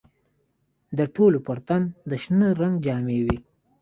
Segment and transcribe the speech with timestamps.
[0.97, 3.37] د ټولو پر تن د شنه رنګ جامې وې.